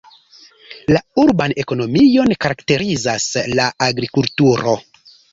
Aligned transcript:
La 0.93 1.01
urban 1.23 1.51
ekonomion 1.63 2.33
karakterizas 2.45 3.27
la 3.59 3.67
agrikulturo. 3.89 4.75